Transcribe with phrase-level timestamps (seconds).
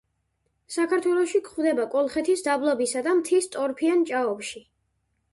[0.75, 4.63] საქართველოში გვხვდება კოლხეთის დაბლობისა და მთის ტორფიან ჭაობში.